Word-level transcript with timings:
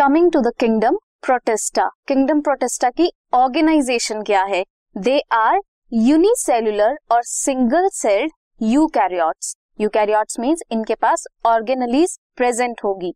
Coming 0.00 0.30
to 0.32 0.40
the 0.40 0.50
kingdom 0.58 0.96
protista 1.22 1.86
kingdom 2.08 2.40
protista 2.40 2.88
की 2.90 3.10
organisation 3.34 4.22
क्या 4.22 4.42
है? 4.42 4.64
दे 4.96 5.18
आर 5.30 5.58
यूनिसेल्युलर 5.92 6.96
और 7.12 7.22
single 7.22 7.88
celled 7.92 8.30
eukaryotes 8.62 9.54
eukaryotes 9.80 10.38
means 10.40 10.62
इनके 10.72 10.94
पास 10.94 11.24
ऑर्गेनलीज 11.46 12.16
प्रेजेंट 12.36 12.80
होगी। 12.84 13.12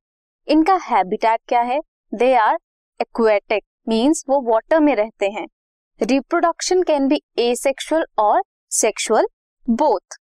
इनका 0.48 0.74
हैबिटेट 0.82 1.40
क्या 1.48 1.60
है? 1.60 1.80
दे 2.12 2.32
आर 2.34 2.58
एक्वेटिक 3.00 3.64
मींस 3.88 4.22
वो 4.28 4.40
वाटर 4.50 4.80
में 4.80 4.94
रहते 4.96 5.28
हैं। 5.28 5.46
रिप्रोडक्शन 6.00 6.82
कैन 6.82 7.06
बी 7.08 7.20
एसेक्सुअल 7.40 8.04
और 8.18 8.42
sexual 8.72 9.26
both 9.66 10.18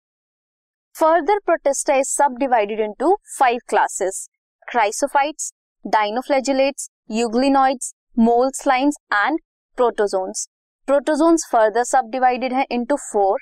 further 0.94 1.38
protista 1.38 1.94
is 1.94 2.10
subdivided 2.38 2.80
into 2.80 3.16
five 3.38 3.58
classes 3.68 4.26
chrysophytes 4.68 5.52
dinoflagellates 5.84 6.88
euglenoids 7.10 7.92
mould 8.18 8.50
slimes 8.54 8.96
and 9.12 9.38
protozoans 9.78 10.46
protozoans 10.88 11.46
further 11.52 11.84
subdivided 12.10 12.52
है 12.52 12.64
into 12.72 12.96
four 13.02 13.40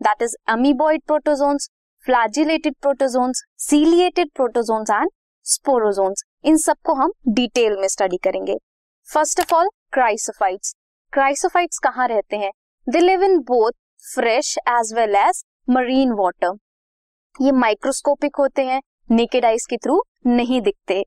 that 0.00 0.22
is 0.22 0.36
amoeboid 0.52 1.02
protozoans 1.06 1.68
flagellated 2.06 2.74
protozoans 2.82 3.42
ciliated 3.60 4.30
protozoans 4.34 4.90
and 4.90 5.10
sporozoans 5.46 6.24
इन 6.44 6.56
सबको 6.58 6.94
हम 6.94 7.12
detail 7.28 7.76
में 7.80 7.88
study 7.88 8.16
करेंगे. 8.16 8.56
First 9.08 9.40
of 9.40 9.54
all 9.54 9.68
chrysophytes 9.92 10.74
chrysophytes 11.12 11.78
कहाँ 11.78 12.08
रहते 12.08 12.36
हैं? 12.36 12.50
They 12.86 13.00
live 13.00 13.22
in 13.22 13.38
both 13.48 13.72
fresh 14.04 14.56
as 14.68 14.92
well 14.94 15.16
as 15.16 15.42
marine 15.70 16.12
water 16.18 16.56
ये 17.40 17.52
microscopic 17.52 18.36
होते 18.36 18.64
हैं 18.64 18.80
नेकेड 19.10 19.44
आइज़ 19.44 19.66
के 19.70 19.76
थ्रू 19.76 20.02
नहीं 20.26 20.60
दिखते. 20.60 21.02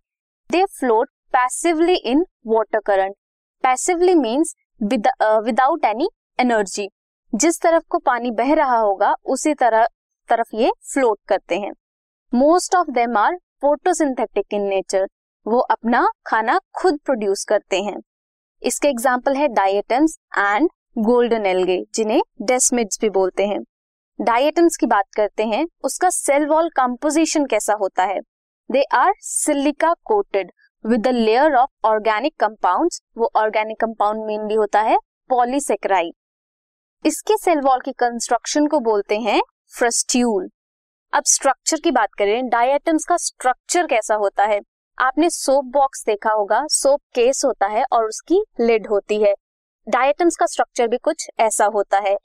They 0.49 0.63
float 0.69 1.09
passively 1.33 1.93
in 2.05 2.23
water 2.47 2.79
current 2.79 3.15
passively 3.63 4.13
means 4.15 4.53
without 4.81 5.85
any 5.85 6.07
energy 6.39 6.87
जिस 7.33 7.59
तरफ़ 7.61 7.83
को 7.89 7.97
पानी 7.99 8.31
बह 8.31 8.53
रहा 8.53 8.77
होगा, 8.77 9.13
उसी 9.25 9.53
तरह, 9.53 9.85
तरफ़ 10.29 10.55
ये 10.55 10.71
फ्लोट 10.93 11.17
करते 11.27 11.55
हैं। 11.55 11.71
Most 12.33 12.75
of 12.75 12.91
them 12.91 13.17
are 13.17 13.35
photosynthetic 13.61 14.53
in 14.53 14.61
nature 14.63 15.07
वो 15.45 15.59
अपना 15.59 16.07
खाना 16.25 16.59
खुद 16.75 16.99
प्रोड्यूस 17.05 17.43
करते 17.45 17.81
हैं। 17.81 17.97
इसके 18.61 18.87
एग्ज़ाम्पल 18.87 19.35
है 19.35 19.47
डायटम्स 19.49 20.17
एंड 20.37 20.69
गोल्डन 20.99 21.45
एल्गे 21.45 21.81
जिन्हें 21.95 22.21
डेस्मिड्स 22.43 22.99
भी 23.01 23.09
बोलते 23.11 23.47
हैं। 23.47 23.59
डायटम्स 24.19 24.77
की 24.77 24.85
बात 24.87 25.05
करते 25.15 25.45
हैं, 25.45 25.65
उसका 25.83 26.09
सेल 26.11 26.45
वॉल 26.47 26.69
कंपोजिशन 26.75 27.45
कैसा 27.47 27.73
होता 27.73 28.03
है? 28.03 28.19
They 28.71 28.83
are 28.93 29.13
silica 29.19 29.93
coated 30.03 30.51
with 30.85 31.07
layer 31.07 31.55
of 31.55 31.87
organic 31.87 32.35
compounds 32.39 33.01
वो 33.17 33.29
ऑर्गेनिक 33.35 33.79
कंपाउंड 33.79 34.25
मेनली 34.25 34.55
होता 34.55 34.81
है 34.81 34.97
पॉलीसेक्राइड 35.29 36.13
इसके 37.05 37.37
सेल 37.37 37.59
वॉल 37.59 37.79
की 37.79 37.91
कंस्ट्रक्शन 37.91 38.67
को 38.67 38.79
बोलते 38.79 39.19
हैं 39.19 39.41
फ्रस्ट्यूल 39.77 40.49
अब 41.13 41.23
स्ट्रक्चर 41.23 41.79
की 41.79 41.91
बात 41.91 42.13
करें 42.17 42.47
डायटम्स 42.49 43.05
का 43.05 43.17
स्ट्रक्चर 43.17 43.87
कैसा 43.87 44.15
होता 44.15 44.43
है? 44.43 44.59
आपने 44.97 45.29
सोप 45.29 45.65
बॉक्स 45.65 46.03
देखा 46.05 46.31
होगा 46.31 46.65
सोप 46.67 47.01
केस 47.15 47.45
होता 47.45 47.67
है 47.67 47.85
और 47.91 48.05
उसकी 48.05 48.43
लिड 48.59 48.87
होती 48.87 49.21
है। 49.21 49.33
डायटम्स 49.87 50.35
का 50.35 50.45
स्ट्रक्चर 50.45 50.87
भी 50.87 50.97
कुछ 50.97 51.29
ऐसा 51.39 51.65
होता 51.65 51.99
है। 51.99 52.15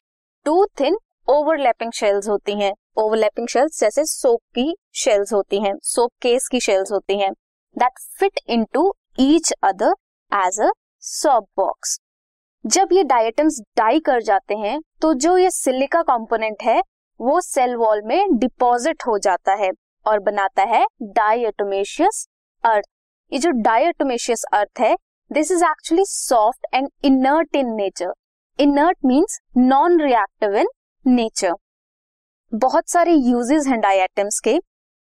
टू 0.44 0.66
थिन 0.80 0.98
ओवरलैपिंग 1.28 1.92
शेल्स 1.92 2.28
होती 2.28 2.60
हैं। 2.60 2.72
ओवरलैपिंग 2.96 3.48
शेल्स 3.48 3.80
जैसे 3.80 4.04
सोप 4.04 4.40
की 4.54 4.74
शेल्स 4.94 5.32
होती 5.32 5.60
हैं 5.60 5.74
सोप 5.82 6.10
केस 6.22 6.48
की 6.48 6.60
शेल्स 6.60 6.92
होती 6.92 7.18
हैं 7.18 7.32
that 7.76 7.98
fit 8.18 8.40
into 8.46 8.92
each 9.20 9.52
other 9.62 9.94
as 10.32 10.60
a 10.60 10.70
soap 11.02 11.46
box 11.56 11.98
जब 12.66 12.88
ये 12.92 13.02
डायटम्स 13.04 13.60
डाई 13.76 14.00
कर 14.00 14.22
जाते 14.22 14.54
हैं 14.54 14.80
तो 15.02 15.14
जो 15.14 15.36
ये 15.38 15.50
सिलिका 15.50 16.02
कंपोनेंट 16.02 16.62
है, 16.62 16.82
वो 17.20 17.40
सेल 17.40 17.74
वॉल 17.76 18.02
में 18.04 18.38
डिपॉजिट 18.38 19.02
हो 19.06 19.18
जाता 19.18 19.54
है 19.54 19.70
और 20.06 20.20
बनाता 20.20 20.62
है 20.62 20.84
डायटोमेशियस 21.02 22.26
अर्थ 22.64 22.84
ये 23.32 23.38
जो 23.38 23.50
डायटोमेशियस 23.50 24.44
अर्थ 24.52 24.80
है 24.80 24.94
this 25.30 25.50
is 25.50 25.64
actually 25.64 26.04
soft 26.06 26.66
and 26.74 26.88
inert 27.04 27.56
in 27.56 27.74
nature 27.74 28.12
inert 28.58 28.98
means 29.04 29.40
non 29.56 30.00
reactive 30.00 30.56
in 30.56 30.68
nature 31.06 31.54
बहुत 32.52 32.88
सारे 32.88 33.12
यूजेस 33.12 33.66
हैं 33.66 33.80
डायटम्स 33.80 34.40
के 34.40 34.58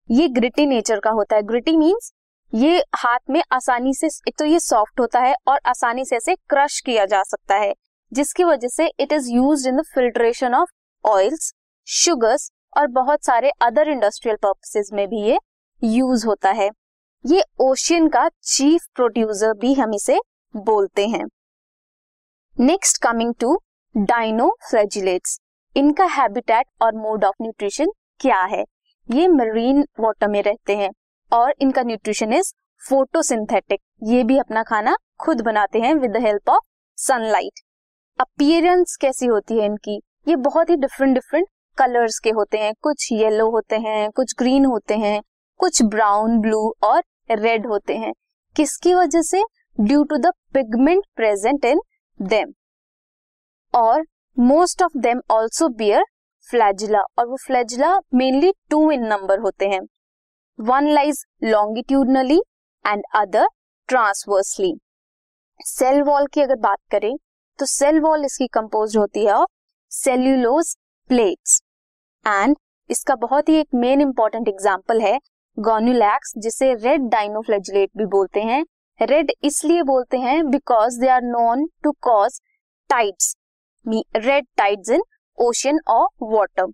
ये 0.10 0.28
ग्रिटी 0.30 0.66
नेचर 0.66 1.00
का 1.00 1.10
होता 1.12 1.36
है। 1.36 1.42
ग्रिटी 1.44 1.76
मीन्स 1.78 2.12
ये 2.54 2.84
हाथ 2.96 3.20
में 3.30 3.42
आसानी 3.52 3.94
से, 3.94 4.08
एक 4.08 4.34
तो 4.40 4.46
ये 4.46 4.60
सॉफ्ट 4.60 5.00
होता 5.00 5.20
है 5.20 5.36
और 5.48 5.60
आसानी 5.66 6.06
से 6.06 6.16
इसे 6.18 6.36
क्रश 6.36 6.80
किया 6.80 7.06
जा 7.06 7.22
सकता 7.24 7.56
है, 7.56 7.74
जिसकी 8.12 8.44
वजह 8.44 8.68
से 8.68 8.88
it 9.00 9.14
is 9.14 9.30
use 9.32 9.68
in 9.68 9.78
the 9.78 9.84
filtration 9.94 10.54
of 10.54 10.70
oils 11.06 11.54
sugars 11.88 12.50
और 12.78 12.88
बहुत 12.90 13.26
सारे 13.26 13.52
अदर 13.62 13.90
इंडस्ट्रियल 13.90 14.38
पर्पसेस 14.44 14.90
में 14.94 15.08
भी 15.08 15.22
ये 15.22 15.38
यूज़ 15.82 16.26
होता 16.28 16.52
है। 16.52 16.70
ये 17.26 17.44
ओशियन 17.62 18.08
का 18.08 18.28
चीफ 18.44 18.86
प्रोड्यूसर 18.96 19.54
भी 19.58 19.74
हम 19.74 19.94
इसे 19.94 20.20
बोलते 20.56 21.08
हैं। 21.08 21.24
नेक्स्ट 22.58 23.02
कमिंग 23.04 23.34
टू 23.40 23.58
डाइनोफ्लैजिलेट्स 23.96 25.40
इनका 25.76 26.06
हैबिटेट 26.12 26.66
और 26.82 26.96
मोड 26.98 27.26
ऑफ़ 27.26 27.36
न्यूट्रिशन 27.42 27.92
क्या 28.20 28.42
है? 28.46 28.64
ये 29.10 29.28
मरीन 29.28 29.84
वाटर 30.00 30.28
में 30.28 30.42
रहते 30.44 30.76
हैं 30.78 30.90
और 31.32 31.54
इनका 31.62 31.84
न्यूट्रिशन 31.84 32.34
इज़ 32.34 32.54
फोटोसिंथेटिक 32.90 33.82
ये 34.04 34.24
भी 34.24 34.38
अपना 34.38 34.64
खाना 34.64 34.96
खुद 35.20 35.42
बनाते 35.42 35.80
हैं 35.80 35.94
with 35.96 36.12
the 36.12 36.18
help 36.18 36.50
of 36.50 36.64
sunlight 36.98 37.60
appearance 38.20 38.96
कैसी 39.02 39.26
होती 39.26 39.60
है 39.60 39.66
इनकी? 39.66 40.02
ये 40.28 40.36
बहुत 40.36 40.70
ही 40.70 40.76
डिफरेंट 40.76 41.14
डिफरेंट 41.14 41.48
कलर्स 41.78 42.20
के 42.20 42.30
होते 42.30 42.58
हैं। 42.58 42.74
कुछ 42.82 43.12
येलो 43.12 43.50
होते 43.52 43.76
हैं, 43.76 44.10
कुछ 44.12 44.34
ग्रीन 44.38 44.66
होते 44.66 44.98
हैं, 44.98 45.22
कुछ 45.60 45.82
ब्राउन 45.84 46.40
ब्लू 46.40 46.74
और 46.84 47.04
रेड 47.32 47.68
होते 47.68 47.98
हैं। 47.98 48.14
किसकी 48.56 48.94
वजह 48.94 49.22
से? 49.22 49.44
Due 49.82 50.04
to 50.04 50.18
the 50.18 50.32
pigment 50.54 51.04
present 51.16 51.66
in 51.66 51.82
them 52.22 52.54
और 53.74 54.06
most 54.38 54.84
of 54.84 54.98
them 54.98 55.22
also 55.32 55.70
bear 55.70 56.06
flagella 56.48 57.00
और 57.20 57.28
वो 57.28 57.38
flagella 57.38 57.98
mainly 58.16 58.52
two 58.72 58.90
in 58.92 59.06
number 59.08 59.40
होते 59.40 59.68
हैं। 59.70 59.80
One 60.60 60.88
lies 60.90 61.24
longitudinally 61.44 62.42
and 62.86 63.04
other 63.16 63.48
transversely 63.90 64.74
cell 65.60 66.02
wall 66.04 66.28
की 66.34 66.42
अगर 66.42 66.56
बात 66.62 66.80
करें 66.92 67.16
तो 67.60 67.66
सेल 67.68 68.00
वॉल 68.02 68.26
इसकी 68.26 68.48
कंपोज 68.54 68.98
होती 68.98 69.26
है 69.26 69.34
ऑफ़ 69.34 69.50
सेल्यूलोज 69.92 70.76
प्लेट्स 71.10 71.62
एंड 72.26 72.56
इसका 72.90 73.16
बहुत 73.18 73.50
ही 73.50 73.56
एक 73.56 73.68
मेन 73.76 74.02
इंपॉर्टेंट 74.02 74.48
एग्ज़ाम्पल 74.48 75.02
है 75.02 75.18
गोन्यूलैक्स 75.58 76.34
जिसे 76.38 76.74
रेड 76.76 77.10
डाइनोफ्लेजिलेट 77.10 77.90
भी 77.98 78.06
बोलते 78.08 78.42
हैं। 78.42 78.64
रेड 79.00 79.32
इसलिए 79.44 79.84
बोलते 79.84 80.18
हैं 80.18 80.44
because 80.50 81.00
they 81.00 81.08
are 81.10 81.22
known 81.24 81.68
to 81.84 81.92
cause 82.02 82.40
tides 82.90 83.36
red 84.18 84.46
tides 84.58 84.90
in 84.90 85.02
ocean 85.38 85.80
और 85.88 86.08
वाटर 86.24 86.72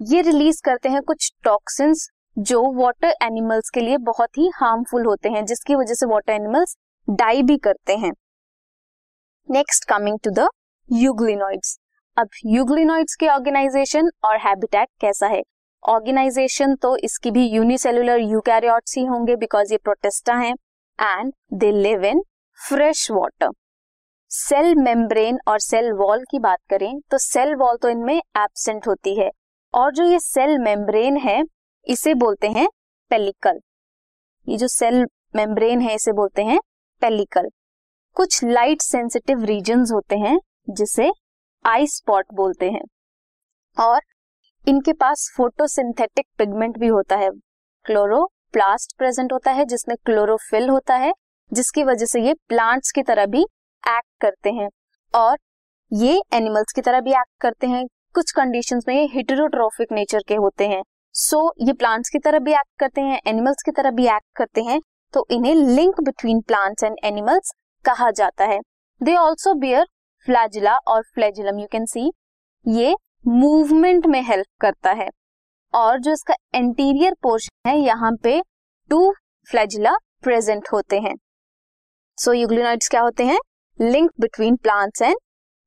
ये 0.00 0.20
रिलीज़ 0.22 0.60
करते 0.64 0.88
हैं 0.88 1.02
कुछ 1.02 1.30
टॉक्सिन्स 1.44 2.08
जो 2.36 2.62
वाटर 2.74 3.14
एनिमल्स 3.22 3.70
के 3.70 3.80
लिए 3.80 3.96
बहुत 4.00 4.38
ही 4.38 4.48
हार्मफुल 4.54 5.04
होते 5.06 5.28
हैं, 5.28 5.44
जिसकी 5.44 5.74
वजह 5.74 5.94
से 5.94 6.06
वाटर 6.06 6.32
एनिमल्स 6.32 6.76
डाई 7.08 7.42
भी 7.42 7.56
करते 7.58 7.96
हैं। 7.96 8.12
Next 9.48 9.88
coming 9.88 10.18
to 10.24 10.30
the 10.32 10.48
euglenoids 10.88 11.78
अब 12.16 12.28
यूग्लिनॉइड्स 12.46 13.14
के 13.14 13.28
ऑर्गेनाइजेशन 13.28 14.10
और 14.24 14.36
हैबिटेट 14.38 14.88
कैसा 15.00 15.26
है? 15.26 15.42
ऑर्गेनाइजेशन 15.82 16.74
तो 16.76 16.96
इसकी 16.98 17.30
भी 17.30 17.46
यूनिसेलुलर 17.48 18.20
यूकैरियोट्स 18.20 18.96
ही 18.98 19.04
होंगे 19.04 19.36
बिकॉज़ 19.36 19.72
ये 19.72 19.78
प्रोटेस्टा 19.78 20.34
हैं 20.36 20.54
and 20.98 21.32
they 21.54 21.70
live 21.72 22.04
in 22.04 22.22
fresh 22.58 23.10
water 23.10 23.50
cell 24.30 24.74
membrane 24.74 25.38
और 25.48 25.58
सेल 25.58 25.90
वॉल 25.92 26.24
की 26.30 26.38
बात 26.38 26.58
करें 26.70 27.00
तो 27.10 27.18
सेल 27.18 27.54
वॉल 27.54 27.76
तो 27.76 27.88
इनमें 27.88 28.14
एबसेंट 28.14 28.86
होती 28.86 29.14
है। 29.16 29.30
और 29.74 29.92
जो 29.92 30.04
ये 30.04 30.18
सेल 30.20 30.58
मेम्ब्रेन 30.58 31.16
है, 31.16 31.42
इसे 31.86 32.14
बोलते 32.14 32.48
हैं 32.48 32.68
पेलिकल 33.10 33.58
ये 34.46 34.56
जो 34.56 34.68
सेल 34.68 35.04
मेम्ब्रेन 35.36 35.80
है, 35.80 35.94
इसे 35.94 36.12
बोलते 36.12 36.42
हैं 36.42 36.60
पेलिकल 37.02 37.48
कुछ 38.16 38.44
लाइट 38.44 38.82
सेंसिटिव 38.82 39.44
रीजन 39.44 39.84
होते 39.92 40.16
हैं, 40.16 40.38
जिसे 40.70 41.10
आई 41.64 41.86
स्पॉट 41.86 42.26
बोलते 42.34 42.70
हैं। 42.70 42.84
और 43.76 44.00
इनके 44.66 44.92
पास 44.92 45.30
फोटोसिंथेटिक 45.36 46.26
पिगमेंट 46.38 46.78
भी 46.78 46.86
होता 46.86 47.16
है। 47.16 47.30
क्लोरोप्लास्ट 47.86 48.98
प्रेजेंट 48.98 49.32
होता 49.32 49.50
है, 49.50 49.64
जिसमें 49.64 49.96
क्लोरोफिल 50.04 50.68
होता 50.68 50.96
है, 50.96 51.12
जिसकी 51.52 51.84
वजह 51.84 52.06
से 52.06 52.20
ये 52.20 52.34
प्लांट्स 52.48 52.92
की 52.92 53.02
तरह 53.02 53.26
भी 53.26 53.46
एक्ट 53.88 54.20
करते 54.20 54.50
हैं। 54.50 54.68
और 55.14 55.38
ये 55.92 56.20
एनिमल्स 56.32 56.72
की 56.72 56.80
तरह 56.80 57.00
भी 57.00 57.10
एक्ट 57.10 57.40
करते 57.40 57.66
हैं। 57.66 57.86
कुछ 58.14 58.30
कंडीशंस 58.32 58.84
में 58.88 58.94
ये 58.94 59.06
हिटेरोट्रोफिक 59.12 59.92
नेचर 59.92 60.22
के 60.28 60.34
होते 60.34 60.68
हैं। 60.68 60.82
सो 61.14 61.36
so, 61.36 61.68
ये 61.68 61.72
प्लांट्स 61.72 62.10
की 62.10 62.18
तरह 62.18 62.38
भी 62.38 62.52
एक्ट 62.52 62.78
करते 62.78 63.00
हैं 63.00 63.20
एनिमल्स 63.26 63.62
की 63.62 63.70
तरह 63.70 63.90
भी 63.90 64.06
एक्ट 64.06 64.36
करते 64.36 64.62
हैं। 64.62 64.80
तो 65.14 65.26
इन्हें 65.30 65.54
link 65.54 66.00
between 66.00 66.40
plants 66.40 66.84
and 66.84 66.96
animals 67.04 67.52
कहा 67.84 68.10
जाता 68.10 68.44
है। 68.44 68.60
दे 69.02 69.16
ऑल्सो 69.16 69.54
बियर 69.54 69.86
फ्लैजिला 70.26 70.76
और 70.76 71.02
फ्लैजिलम 71.02 71.58
यू 71.58 71.66
कैन 71.72 71.86
सी 71.86 72.12
ये 72.68 72.94
मूवमेंट 73.28 74.06
में 74.06 74.22
हेल्प 74.22 74.46
करता 74.60 74.92
है। 74.92 75.08
और 75.74 75.98
जो 75.98 76.12
इसका 76.12 76.34
एंटीरियर 76.54 77.14
पोर्शन 77.22 77.68
है 77.68 77.76
यहाँ 77.78 78.12
पे 78.22 78.40
टू 78.90 79.12
फ्लैजिला 79.48 79.96
प्रेजेंट 80.22 80.68
होते 80.72 80.98
हैं। 81.00 81.14
सो 82.18 82.30
so, 82.30 82.36
यूग्लिनॉइड्स 82.36 82.88
क्या 82.88 83.00
होते 83.00 83.24
हैं? 83.24 83.38
Link 83.80 84.10
between 84.20 84.56
plants 84.56 85.02
and 85.02 85.16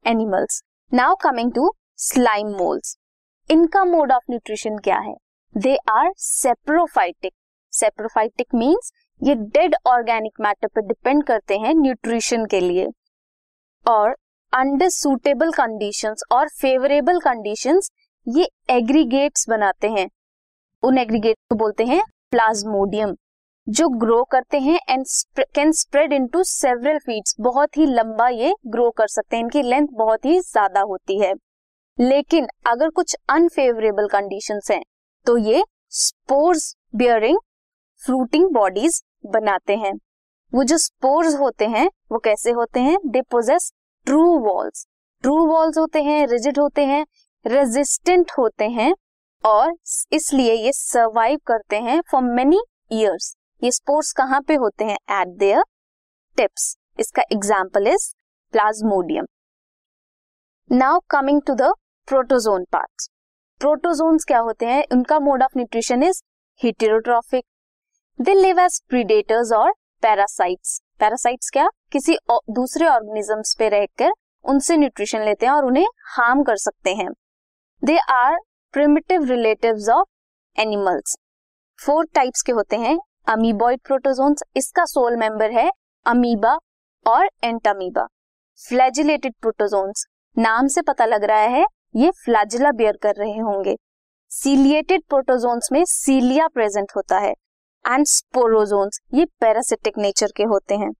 animals 0.06 0.62
now 0.92 1.16
coming 1.16 1.52
to 1.52 1.72
slime 1.98 2.48
moulds 2.48 2.96
इनका 3.50 3.84
मोड 3.86 4.12
ऑफ़ 4.12 4.24
न्यूट्रिशन 4.30 4.78
क्या 4.78 4.98
है? 4.98 5.14
They 5.56 5.76
are 5.90 6.12
saprophytic 6.18 7.34
saprophytic 7.74 8.56
means 8.56 8.92
ये 9.22 9.36
डेड 9.36 9.76
ऑर्गेनिक 9.86 10.42
मैटर 10.42 10.68
पर 10.68 10.82
डिपेंड 10.82 11.24
करते 11.24 11.58
हैं 11.58 11.74
न्यूट्रिशन 11.74 12.46
के 12.46 12.60
लिए. 12.60 12.88
और 13.86 14.16
अंडर 14.54 14.90
सुटेबल 14.90 15.52
कंडीशंस 15.52 16.24
और 16.32 16.50
फेवरेबल 16.62 17.20
कंडीशंस 17.20 17.92
ये 18.28 18.48
एग्रीगेट्स 18.70 19.50
बनाते 19.50 19.90
हैं. 19.90 20.10
उन 20.84 20.98
एग्रीगेट 20.98 21.38
को 21.50 21.56
बोलते 21.56 21.86
हैं 21.86 22.04
प्लाज्मोडियम 22.32 23.16
जो 23.68 23.88
ग्रो 23.90 24.24
करते 24.24 24.60
हैं 24.60 24.80
and 24.90 25.06
can 25.56 25.72
spread 25.72 26.14
into 26.14 26.44
several 26.44 26.98
feets 27.00 27.36
बहुत 27.40 27.78
ही 27.78 27.86
लंबा 27.86 28.28
ये 28.30 28.54
ग्रो 28.68 28.90
कर 28.92 29.08
सकते 29.08 29.36
हैं। 29.36 29.44
इनकी 29.44 29.62
लेंथ 29.62 29.88
बहुत 29.94 30.26
ही 30.26 30.40
ज़्यादा 30.42 30.82
होती 30.82 31.20
है। 31.20 31.34
लेकिन 31.98 32.48
अगर 32.68 32.90
कुछ 32.92 33.16
अनफेवरेबल 33.30 34.08
कंडीशन 34.08 34.60
हैं 34.70 34.82
तो 35.26 35.38
ये 35.40 35.64
स्पोर्स 35.92 36.76
बियरिंग 36.96 37.38
फ्रूटिंग 38.02 38.50
बॉडीज 38.54 39.02
बनाते 39.28 39.76
हैं। 39.76 39.94
वो 40.54 40.64
जो 40.64 40.78
स्पोर्स 40.78 41.36
होते 41.36 41.66
हैं, 41.68 41.90
वो 42.12 42.18
कैसे 42.20 42.52
होते 42.52 42.80
हैं? 42.80 42.98
They 43.06 43.22
possess 43.24 43.72
true 44.08 44.24
walls 44.42 44.86
true 45.24 45.46
walls 45.48 45.78
होते 45.78 46.02
हैं 46.02 46.26
रिजिड 46.28 46.60
होते 46.60 46.86
हैं 46.86 47.06
रेजिस्टेंट 47.46 48.32
होते 48.38 48.66
हैं 48.72 48.94
और 49.44 49.74
इसलिए 50.14 50.54
ये 50.56 50.72
सर्वाइव 50.74 51.40
करते 51.48 51.80
हैं 51.82 52.02
फॉर 52.12 52.22
मेनी 52.24 52.62
ईयर्स 52.92 53.36
ये 53.64 53.72
स्पोर्स 53.72 54.12
कहाँ 54.14 54.40
पे 54.48 54.56
होते 54.56 54.86
हैं? 54.86 54.98
एट 55.12 55.28
देयर 55.40 55.64
टिप्स 56.38 56.76
इसका 57.00 57.22
example 57.32 57.88
is 57.88 58.08
Plasmodium 58.54 59.26
now 60.70 61.00
coming 61.10 61.42
to 61.48 61.54
the 61.56 61.72
protozoan 62.08 62.66
part 62.72 63.08
protozoans 63.62 64.26
क्या 64.26 64.40
होते 64.40 64.66
हैं? 64.66 64.84
उनका 64.92 65.20
mode 65.20 65.44
of 65.44 65.58
nutrition 65.58 66.04
is 66.04 66.22
heterotrophic 66.62 67.46
they 68.20 68.34
live 68.34 68.60
as 68.60 68.80
predators 68.90 69.52
और 69.54 69.72
पैरासाइट्स 70.04 70.80
पैरासाइट्स 71.00 71.50
क्या? 71.50 71.70
किसी 71.92 72.18
दूसरे 72.52 72.88
ऑर्गेनिजम्स 72.88 73.56
पे 73.60 73.70
रहकर 73.70 74.12
उनसे 74.46 74.78
न्यूट्रिशन 74.78 75.24
लेते 75.26 75.46
हैं 75.46 75.54
और 75.54 75.66
उन्हें 75.66 75.88
हार्म 76.18 76.44
कर 76.44 76.58
सकते 76.58 76.94
हैं. 76.96 77.10
They 77.84 77.98
are 78.12 78.38
primitive 78.74 79.24
relatives 79.30 79.90
of 79.90 80.62
animals 80.62 81.18
four 81.80 82.06
types 82.16 82.42
के 82.42 82.52
होते 82.52 82.76
हैं. 82.78 82.98
अमीबॉइड 83.28 83.80
प्रोटोजोन्स 83.80 84.44
इसका 84.56 84.84
सोल 84.86 85.16
मेंबर 85.18 85.52
है 85.52 85.70
अमीबा 86.06 86.58
और 87.06 87.30
एंटामीबा। 87.44 88.06
फ्लैजिलेटेड 88.60 89.34
प्रोटोजोन्स, 89.42 90.06
नाम 90.38 90.68
से 90.68 90.82
पता 90.82 91.06
लग 91.06 91.24
रहा 91.24 91.38
है, 91.38 91.66
ये 91.96 92.12
फ्लैजिला 92.26 92.72
बियर 92.72 92.98
कर 92.98 93.16
रहे 93.16 93.38
होंगे। 93.38 93.76
सीलिएटेड 94.32 95.04
प्रोटोजोन्स 95.10 95.72
में 95.72 95.84
सीलिया 95.86 96.48
प्रेजेंट 96.48 96.92
होता 96.96 97.20
है 97.20 97.32
एंड 97.86 98.06
स्पोरोजोन्स, 98.06 99.00
ये 99.14 99.26
पैरासिटिक 99.40 99.98
नेचर 99.98 100.32
के 100.38 100.44
होते 100.44 100.76
हैं। 100.76 100.92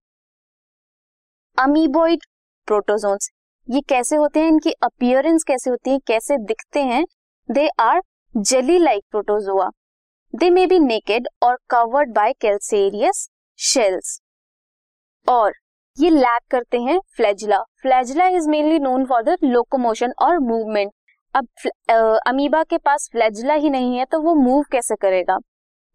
अमीबॉइड 1.58 2.24
प्रोटोजोन्स, 2.68 3.30
ये 3.68 3.80
कैसे 3.80 4.16
होते 4.16 4.40
हैं? 4.40 4.48
इनकी 4.48 4.72
अपियरेंस 4.82 5.44
कैसे 5.44 5.70
होती 5.70 5.90
है? 5.90 5.98
कैसे 5.98 6.38
दिखते 6.38 6.82
हैं? 6.82 7.04
They 7.48 7.68
are 7.80 8.02
jelly 8.34 8.78
like 8.78 9.04
protozoa. 9.10 9.70
They 10.34 10.48
may 10.50 10.66
be 10.66 10.78
naked 10.78 11.26
और 11.42 11.56
कवर्ड 11.70 12.12
बाय 12.12 12.32
कैल्सेरियस 12.32 13.18
शेल्स 13.58 14.20
और 15.26 15.52
ये 15.96 16.08
लैक 16.10 16.42
करते 16.50 16.78
हैं 16.78 16.98
flagella 17.16 17.60
flagella 17.82 18.26
is 18.28 18.48
mainly 18.50 18.78
known 18.78 19.04
for 19.04 19.22
the 19.22 19.36
locomotion 19.44 20.12
और 20.18 20.38
मूवमेंट 20.38 20.90
अब 21.34 21.46
अमीबा 22.26 22.62
के 22.62 22.78
पास 22.78 23.08
फ्लैजिला 23.12 23.54
ही 23.54 23.70
नहीं 23.70 23.98
है 23.98 24.04
तो 24.04 24.20
वो 24.20 24.34
मूव 24.34 24.64
कैसे 24.72 24.96
करेगा? 24.96 25.38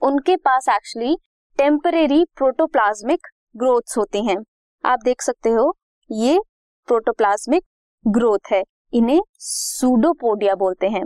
उनके 0.01 0.35
पास 0.37 0.69
एक्चुअली 0.69 1.15
टेम्परेरी 1.59 2.23
प्रोटोप्लाज्मिक 2.35 3.27
ग्रोथ्स 3.57 3.97
होती 3.97 4.25
हैं। 4.27 4.37
आप 4.83 4.99
देख 5.05 5.21
सकते 5.21 5.49
हो, 5.49 5.73
ये 6.09 6.39
प्रोटोप्लाज्मिक 6.87 7.65
ग्रोथ 8.05 8.51
है। 8.51 8.63
इन्हें 8.93 9.21
सूडोपोडिया 9.39 10.55
बोलते 10.55 10.87
हैं। 10.87 11.03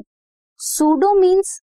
Pseudo 0.59 1.13
means 1.13 1.59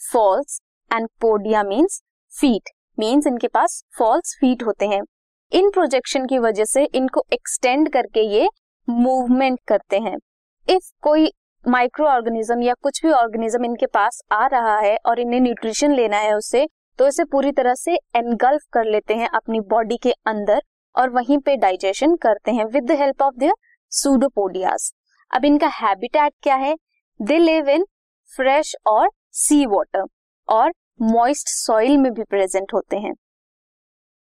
false 0.00 0.60
and 0.92 1.08
podia 1.20 1.62
means 1.62 2.02
feet 2.32 2.70
means 2.98 3.26
इनके 3.26 3.48
पास 3.48 3.82
फॉल्स 3.98 4.36
फीट 4.40 4.62
होते 4.62 4.86
हैं। 4.86 5.00
इन 5.52 5.70
प्रोजेक्शन 5.70 6.26
की 6.26 6.38
वजह 6.38 6.64
से 6.64 6.84
इनको 6.84 7.22
एक्सटेंड 7.32 7.88
करके 7.92 8.22
ये 8.28 8.48
मूवमेंट 8.88 9.58
करते 9.68 9.98
हैं। 9.98 10.16
इफ़ 10.68 10.90
कोई 11.02 11.30
माइक्रो 11.64 12.06
ऑर्गेनिज्म 12.06 12.62
या 12.62 12.74
कुछ 12.82 13.00
भी 13.04 13.10
ऑर्गेनिज्म 13.12 13.64
इनके 13.64 13.86
पास 13.86 14.20
आ 14.32 14.46
रहा 14.46 14.78
है 14.78 14.96
और 15.06 15.20
इन्हें 15.20 15.40
न्यूट्रिशन 15.40 15.92
लेना 15.92 16.16
है 16.16 16.34
उससे 16.34 16.66
तो 16.98 17.06
इसे 17.08 17.24
पूरी 17.24 17.52
तरह 17.52 17.74
से 17.74 17.94
एनगल्फ 18.16 18.62
कर 18.72 18.84
लेते 18.84 19.14
हैं 19.14 19.28
अपनी 19.34 19.60
बॉडी 19.60 19.96
के 19.96 20.12
अंदर 20.26 20.62
और 20.94 21.10
वहीं 21.10 21.38
पे 21.38 21.56
डाइजेशन 21.56 22.16
करते 22.16 22.52
हैं 22.52 22.64
with 22.64 22.84
the 22.84 22.98
help 23.00 23.22
of 23.22 23.34
their 23.34 23.54
pseudopodias 23.92 24.92
अब 25.30 25.44
इनका 25.44 25.68
हैबिटेट 25.74 26.32
क्या 26.42 26.54
है? 26.54 26.74
दे 27.20 27.38
लिव 27.38 27.68
इन 27.68 27.84
फ्रेश 28.32 28.74
और 28.86 29.10
सी 29.32 29.64
वाटर 29.66 30.04
और 30.48 30.72
मॉइस्ट 31.00 31.48
सॉइल 31.48 31.96
में 31.98 32.12
भी 32.12 32.22
प्रेजेंट 32.22 32.72
होते 32.74 32.96
हैं। 32.96 33.12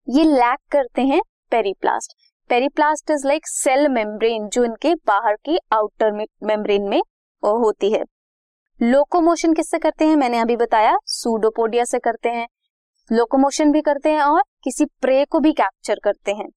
ये 0.07 0.25
लैक 0.25 0.59
करते 0.71 1.03
हैं 1.03 1.21
periplast 1.53 2.13
periplast 2.51 3.11
is 3.11 3.27
like 3.27 3.47
cell 3.47 3.89
membrane 3.89 4.49
जो 4.49 4.65
इनके 4.65 4.95
बाहर 5.07 5.37
की 5.45 5.59
आउटर 5.73 6.13
मेम्ब्रेन 6.13 6.89
में 6.89 7.01
होती 7.43 7.93
है। 7.93 8.03
लोकोमोशन 8.81 9.53
किससे 9.53 9.79
करते 9.79 10.05
हैं? 10.05 10.17
मैंने 10.17 10.39
अभी 10.39 10.57
बताया 10.57 10.97
सूडोपोडिया 11.07 11.85
से 11.85 11.99
करते 11.99 12.29
हैं। 12.29 12.47
लोकोमोशन 13.11 13.73
भी 13.73 13.81
करते 13.83 14.11
हैं 14.11 14.23
और 14.23 14.43
किसी 14.65 14.85
प्रे 15.01 15.25
को 15.25 15.41
भी 15.41 15.53
कैप्चर 15.53 15.99
करते 16.05 16.33
हैं। 16.33 16.49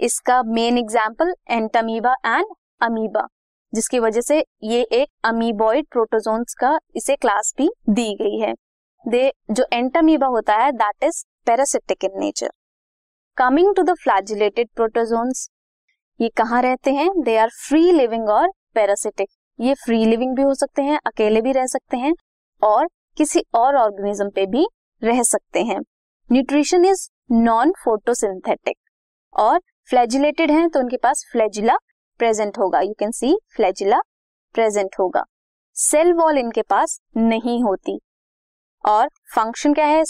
इसका 0.00 0.42
main 0.44 0.78
example 0.78 1.34
entamoeba 1.50 2.14
and 2.26 2.54
amoeba 2.82 3.26
जिसकी 3.72 3.98
वजह 3.98 4.20
से 4.20 4.44
ये 4.64 4.82
एक 4.92 5.08
अमीबॉइड 5.24 5.86
प्रोटोजोन्स 5.92 6.54
का 6.54 6.78
इसे 6.96 7.16
क्लास 7.16 7.52
भी 7.58 7.68
दी 7.90 8.14
गई 8.14 8.38
है। 8.38 8.54
दे, 9.04 9.32
जो 9.50 9.64
एंटामीबा 9.72 10.26
होता 10.26 10.54
है 10.54 10.72
that 10.72 11.04
is 11.04 11.24
parasitic 11.46 12.04
in 12.04 12.18
nature 12.20 12.50
coming 13.36 13.74
to 13.76 13.82
the 13.82 13.94
flagellated 13.94 14.68
protozoans 14.76 15.48
ये 16.20 16.28
कहाँ 16.28 16.62
रहते 16.62 16.92
हैं? 16.92 17.10
दे 17.22 17.36
आर 17.36 17.50
फ्री 17.58 17.90
लिविंग 17.92 18.28
और 18.28 18.48
पैरासिटिक 18.74 19.28
ये 19.58 19.74
फ्री 19.74 20.04
लिविंग 20.04 20.34
भी 20.36 20.42
हो 20.42 20.54
सकते 20.54 20.82
हैं, 20.82 20.98
अकेले 21.06 21.40
भी 21.40 21.52
रह 21.52 21.66
सकते 21.66 21.96
हैं, 21.96 22.12
और 22.62 22.88
किसी 23.16 23.42
और 23.54 23.76
ऑर्गेनिज्म 23.76 24.28
पे 24.30 24.46
भी 24.46 24.66
रह 25.02 25.22
सकते 25.22 25.62
हैं. 25.62 25.80
न्यूट्रिशन 26.30 26.84
इज़ 26.84 27.08
नॉन 27.32 27.72
फोटोसिंथेटिक 27.84 28.76
और 29.34 29.58
फ्लैजिलेटेड 29.90 30.50
हैं 30.50 30.68
तो 30.70 30.80
उनके 30.80 30.96
पास 30.96 31.24
फ्लैजिला 31.32 31.76
प्रेजेंट 32.20 32.58
होगा. 32.58 32.80
You 32.80 32.94
can 32.98 33.10
see 33.10 33.36
flagella 33.56 34.00
present 34.54 34.96
होगा. 35.00 35.24
सेल 35.76 36.12
वॉल 36.12 36.38
इनके 36.38 36.62
पास 36.62 37.00
नहीं 37.16 37.62
होती. 37.64 37.98
और 38.84 39.08
फ़ंक्शन 39.34 39.74
क्या 39.74 39.86
है 39.86 40.02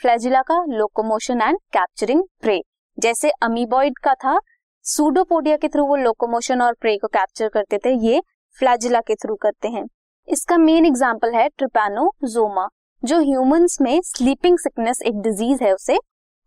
फ्लैजिला 0.00 0.42
का? 0.42 0.54
लोकोमोशन 0.70 1.40
एंड 1.42 1.58
कैप्चरिंग 1.72 2.22
प्रे 2.42 2.60
जैसे 2.98 3.30
अमीबॉइड 3.42 3.98
का 3.98 4.14
था 4.16 4.38
सूडोपोडिया 4.84 5.56
के 5.56 5.68
थ्रू 5.68 5.86
वो 5.86 5.96
लोकोमोशन 5.96 6.62
और 6.62 6.74
प्रे 6.80 6.96
को 6.98 7.08
कैप्चर 7.08 7.48
करते 7.48 7.78
थे, 7.78 7.90
ये 7.90 8.22
फ्लैजिला 8.58 9.00
के 9.00 9.14
थ्रू 9.14 9.34
करते 9.34 9.68
हैं। 9.68 9.84
इसका 10.28 10.56
मेन 10.58 10.86
एग्ज़ाम्पल 10.86 11.34
है 11.34 11.48
ट्रिपैनोजोमा 11.48 12.68
जो 13.02 13.18
ह्यूमंस 13.20 13.76
में 13.80 14.00
स्लीपिंग 14.04 14.58
सिकनेस 14.58 15.00
एक 15.02 15.20
डिज़ीज़ 15.22 15.62
है, 15.64 15.72
उसे 15.72 15.98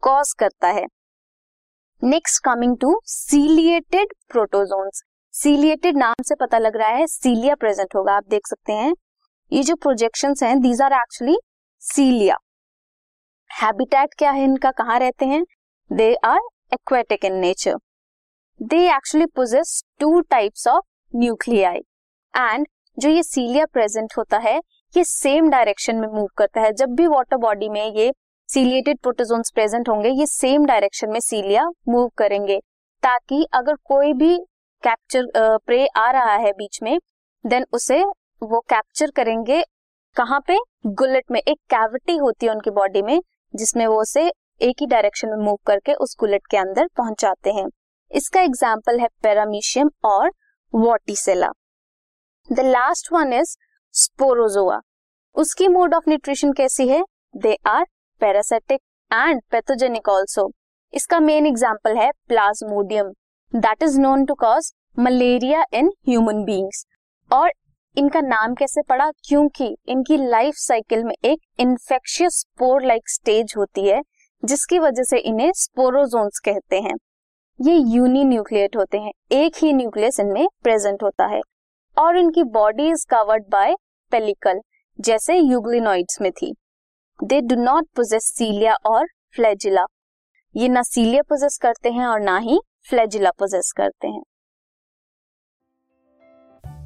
कॉज 0.03 0.33
करता 0.39 0.67
है। 0.69 0.85
Next 2.01 2.43
coming 2.43 2.77
to 2.77 2.99
ciliated 3.05 4.13
protozoans 4.29 5.03
ciliated 5.33 5.97
नाम 5.97 6.23
से 6.23 6.35
पता 6.35 6.57
लग 6.57 6.77
रहा 6.77 6.89
है 6.89 7.07
सीलिया 7.07 7.55
प्रेजेंट 7.55 7.95
होगा, 7.95 8.13
आप 8.13 8.23
देख 8.29 8.47
सकते 8.47 8.73
हैं। 8.73 8.93
ये 9.51 9.63
जो 9.63 9.75
प्रोजेक्शन 9.77 10.33
हैं 10.43 10.59
these 10.61 10.81
are 10.81 10.93
actually 10.93 11.37
cilia 11.87 12.35
habitat 13.49 14.13
क्या 14.17 14.31
है 14.31 14.43
इनका? 14.43 14.71
कहाँ 14.71 14.97
रहते 14.99 15.25
हैं? 15.25 15.43
They 15.89 16.13
are 16.15 16.39
aquatic 16.73 17.25
in 17.25 17.35
nature 17.35 17.75
they 18.59 18.77
actually 18.95 19.25
possess 19.25 19.83
two 19.99 20.19
types 20.21 20.67
of 20.67 20.83
nuclei 21.15 21.79
and 22.33 22.67
जो 22.97 23.09
ये 23.09 23.23
सीलिया 23.23 23.65
प्रेजेंट 23.65 24.13
होता 24.17 24.37
है, 24.37 24.57
ये 24.97 25.03
सेम 25.03 25.49
डायरेक्शन 25.49 25.95
में 25.95 26.07
मूव 26.07 26.27
करता 26.37 26.61
है। 26.61 26.71
जब 26.73 26.95
भी 26.95 27.07
वाटर 27.07 27.37
बॉडी 27.37 27.69
में 27.69 27.83
ये 27.85 28.11
सीलिएटेड 28.49 28.99
प्रोटोजोन्स 28.99 29.51
प्रेजेंट 29.51 29.89
होंगे, 29.89 30.09
ये 30.09 30.25
सेम 30.25 30.65
डायरेक्शन 30.65 31.09
में 31.09 31.19
सीलिया 31.19 31.67
मूव 31.89 32.07
करेंगे। 32.17 32.59
ताकि 33.03 33.45
अगर 33.53 33.75
कोई 33.85 34.13
भी 34.13 34.37
कैप्चर 34.83 35.57
प्रे 35.65 35.85
आ 35.87 36.09
रहा 36.11 36.35
है 36.35 36.51
बीच 36.53 36.79
में 36.83 36.97
देन 37.45 37.65
उसे 37.73 38.03
वो 38.43 38.59
कैप्चर 38.69 39.11
करेंगे 39.11 39.63
कहाँ 40.17 40.39
पे? 40.47 40.57
गुलेट 40.87 41.23
में। 41.31 41.39
एक 41.39 41.57
कैविटी 41.69 42.15
होती 42.17 42.45
है 42.45 42.51
उनकी 42.51 42.69
बॉडी 42.71 43.01
में, 43.01 43.19
जिसमें 43.53 43.85
वो 43.87 43.99
उसे 44.01 44.21
एक 44.61 44.75
ही 44.81 44.85
डायरेक्शन 44.87 45.29
में 45.29 45.43
मूव 45.45 45.57
करके 45.67 45.93
उस 45.95 46.15
गुलेट 46.19 46.47
के 46.51 46.57
अंदर 46.57 46.87
पहुंचाते 46.97 47.51
हैं। 47.51 47.65
इसका 48.11 48.41
एग्ज़ाम्पल 48.41 48.99
है 48.99 49.07
पैरामीशियम 49.23 49.89
और 50.05 50.31
vorticella 50.73 51.49
the 52.49 52.59
last 52.61 53.11
one 53.13 53.33
is 53.33 53.55
sporozoa 53.93 54.79
उसकी 55.35 55.67
मोड 55.67 55.93
ऑफ़ 55.93 56.09
न्यूट्रिशन 56.09 56.53
कैसी 56.53 56.87
है? 56.87 57.03
They 57.35 57.55
are 57.67 57.85
parasitic 58.21 58.81
and 59.11 59.41
pathogenic 59.51 60.09
also 60.09 60.49
इसका 60.93 61.19
मेन 61.19 61.45
एग्ज़ाम्पल 61.45 61.97
है 61.97 62.11
plasmodium 62.27 63.11
that 63.53 63.83
is 63.83 63.99
known 64.01 64.25
to 64.25 64.33
cause 64.39 64.73
malaria 64.99 65.65
in 65.73 65.93
human 66.07 66.43
beings 66.43 66.85
और 67.31 67.51
इनका 67.97 68.21
नाम 68.21 68.55
कैसे 68.55 68.81
पड़ा? 68.81 69.11
क्योंकि 69.11 69.77
इनकी 69.87 70.17
लाइफ 70.17 70.53
साइकिल 70.55 71.03
में 71.03 71.15
एक 71.25 71.39
इन्फेक्शियस 71.59 72.33
स्पोर 72.33 72.83
लाइक 72.83 73.09
स्टेज 73.09 73.53
होती 73.57 73.87
है, 73.87 74.01
जिसकी 74.45 74.79
वजह 74.79 75.03
से 75.03 75.17
इन्हें 75.17 75.51
स्पोरोजोन्स 75.51 76.39
कहते 76.39 76.81
हैं। 76.81 76.93
ये 77.61 77.75
यूनी 77.75 78.23
न्यूक्लियट 78.23 78.75
होते 78.77 78.97
हैं। 78.97 79.11
एक 79.31 79.53
ही 79.57 79.73
न्यूक्लियस 79.73 80.19
इनमें 80.19 80.47
प्रेजेंट 80.63 81.03
होता 81.03 81.25
है। 81.25 81.41
और 81.97 82.17
इनकी 82.17 82.43
body 82.43 82.89
is 82.89 83.05
covered 83.09 83.43
by 83.49 83.75
pellicle 84.11 84.61
जैसे 84.99 85.37
यूग्लिनॉइड्स 85.37 86.21
में 86.21 86.31
थी। 86.31 86.55
They 87.23 87.41
do 87.41 87.55
not 87.55 87.87
possess 87.95 88.23
cilia 88.23 88.75
और 88.85 89.07
फ्लैजिला 89.35 89.85
ये 90.55 90.69
ना 90.69 90.81
सीलिया 90.81 91.21
पोजेस 91.21 91.59
करते 91.61 91.89
हैं 91.91 92.05
और 92.05 92.19
ना 92.19 92.37
ही 92.37 92.59
फ्लैजिला 92.89 93.31
पोजेस 93.31 93.73
करते 93.77 94.07
हैं। 94.07 94.23